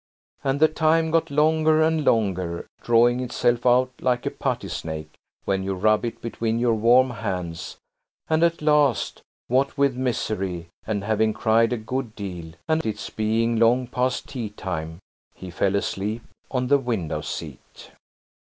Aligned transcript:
And 0.43 0.59
the 0.59 0.67
time 0.67 1.11
got 1.11 1.29
longer 1.29 1.83
and 1.83 2.03
longer, 2.03 2.65
drawing 2.81 3.19
itself 3.19 3.67
out 3.67 3.91
like 3.99 4.25
a 4.25 4.31
putty 4.31 4.67
snake, 4.67 5.11
when 5.45 5.61
you 5.61 5.75
rub 5.75 6.03
it 6.03 6.21
between 6.23 6.57
your 6.57 6.73
warm 6.73 7.11
hands–and 7.11 8.41
at 8.43 8.63
last, 8.63 9.21
what 9.47 9.77
with 9.77 9.95
misery, 9.95 10.69
and 10.87 11.03
having 11.03 11.33
cried 11.33 11.71
a 11.71 11.77
good 11.77 12.15
deal, 12.15 12.53
and 12.67 12.83
its 12.83 13.11
being 13.11 13.57
long 13.57 13.85
past 13.85 14.27
tea 14.27 14.49
time, 14.49 14.97
he 15.35 15.51
fell 15.51 15.75
asleep 15.75 16.23
on 16.49 16.65
the 16.65 16.79
window 16.79 17.21
seat. 17.21 17.91